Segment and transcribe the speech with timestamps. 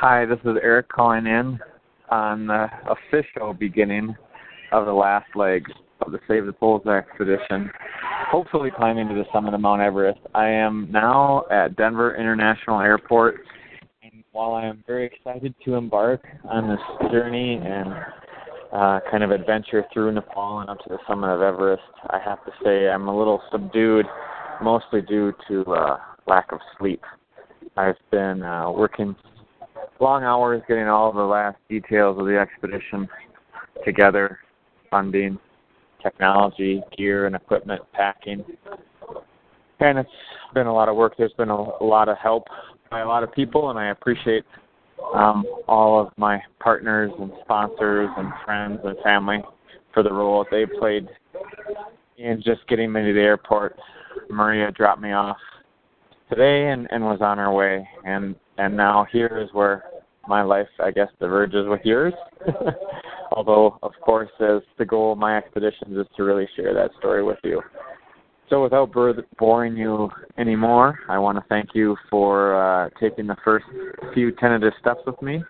[0.00, 1.58] Hi, this is Eric calling in
[2.08, 4.14] on the official beginning
[4.70, 5.64] of the last leg
[6.06, 7.68] of the Save the Poles expedition,
[8.30, 10.20] hopefully climbing to the summit of Mount Everest.
[10.36, 13.40] I am now at Denver International Airport,
[14.04, 17.88] and while I am very excited to embark on this journey and
[18.72, 22.44] uh, kind of adventure through Nepal and up to the summit of Everest, I have
[22.44, 24.06] to say I'm a little subdued,
[24.62, 25.96] mostly due to uh,
[26.28, 27.02] lack of sleep.
[27.76, 29.16] I've been uh, working
[30.00, 33.08] long hours getting all the last details of the expedition
[33.84, 34.38] together,
[34.90, 35.38] funding,
[36.02, 38.44] technology, gear and equipment, packing.
[39.80, 40.10] And it's
[40.54, 41.14] been a lot of work.
[41.16, 42.46] There's been a, a lot of help
[42.90, 44.44] by a lot of people, and I appreciate
[45.14, 49.42] um, all of my partners and sponsors and friends and family
[49.94, 51.08] for the role that they played
[52.16, 53.78] in just getting me to the airport.
[54.30, 55.36] Maria dropped me off
[56.28, 59.84] today and, and was on her way, and and now here is where
[60.28, 62.12] my life, I guess, diverges with yours.
[63.32, 67.22] Although, of course, as the goal of my expeditions is to really share that story
[67.22, 67.62] with you.
[68.50, 68.92] So, without
[69.38, 73.66] boring you anymore, I want to thank you for uh, taking the first
[74.14, 75.42] few tentative steps with me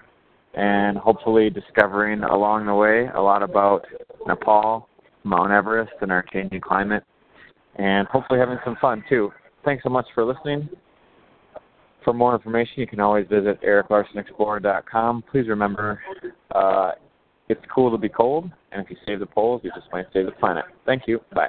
[0.54, 3.84] and hopefully discovering along the way a lot about
[4.26, 4.88] Nepal,
[5.22, 7.04] Mount Everest, and our changing climate,
[7.76, 9.30] and hopefully having some fun too.
[9.64, 10.68] Thanks so much for listening.
[12.08, 15.24] For more information, you can always visit ericlarsenexplorer.com.
[15.30, 16.00] Please remember,
[16.54, 16.92] uh,
[17.50, 20.24] it's cool to be cold, and if you save the poles, you just might save
[20.24, 20.64] the planet.
[20.86, 21.20] Thank you.
[21.34, 21.48] Bye.